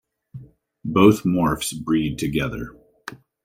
Both 0.83 1.25
morphs 1.25 1.79
breed 1.79 2.17
together. 2.17 2.75